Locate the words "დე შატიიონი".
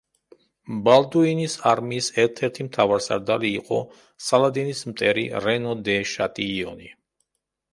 5.91-6.91